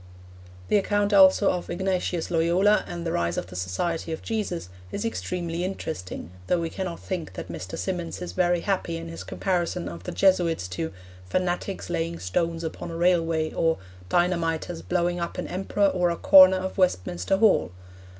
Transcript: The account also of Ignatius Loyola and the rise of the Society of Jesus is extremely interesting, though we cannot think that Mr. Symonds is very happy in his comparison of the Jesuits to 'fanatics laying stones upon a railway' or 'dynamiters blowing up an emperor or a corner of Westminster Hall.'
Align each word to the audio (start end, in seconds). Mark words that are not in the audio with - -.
The 0.69 0.77
account 0.77 1.13
also 1.13 1.51
of 1.51 1.69
Ignatius 1.69 2.31
Loyola 2.31 2.83
and 2.87 3.05
the 3.05 3.11
rise 3.11 3.37
of 3.37 3.45
the 3.45 3.55
Society 3.55 4.11
of 4.11 4.23
Jesus 4.23 4.69
is 4.91 5.05
extremely 5.05 5.63
interesting, 5.63 6.31
though 6.47 6.59
we 6.59 6.71
cannot 6.71 6.99
think 7.01 7.33
that 7.33 7.51
Mr. 7.51 7.77
Symonds 7.77 8.19
is 8.19 8.31
very 8.31 8.61
happy 8.61 8.97
in 8.97 9.09
his 9.09 9.23
comparison 9.23 9.87
of 9.87 10.01
the 10.01 10.11
Jesuits 10.11 10.67
to 10.69 10.91
'fanatics 11.27 11.87
laying 11.91 12.17
stones 12.17 12.63
upon 12.63 12.89
a 12.89 12.97
railway' 12.97 13.53
or 13.53 13.77
'dynamiters 14.09 14.81
blowing 14.81 15.19
up 15.19 15.37
an 15.37 15.47
emperor 15.47 15.89
or 15.89 16.09
a 16.09 16.15
corner 16.17 16.57
of 16.57 16.79
Westminster 16.79 17.37
Hall.' 17.37 17.69